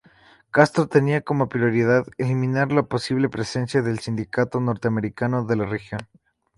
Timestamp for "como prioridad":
1.21-2.07